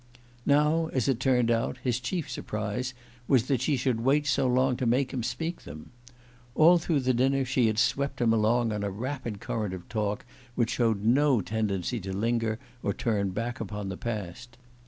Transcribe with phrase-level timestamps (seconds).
[0.47, 2.95] Now, as it turned out, his chief surprise
[3.27, 5.91] was that she should wait so long to make him speak them.
[6.55, 10.25] All through the dinner she had swept him along on a rapid current of talk
[10.55, 14.57] which showed no tendency to linger or turn back upon the past.